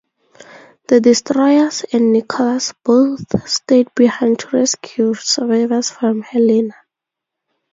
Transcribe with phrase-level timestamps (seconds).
[0.87, 6.73] The destroyers and "Nicholas" both stayed behind to rescue survivors from "Helena".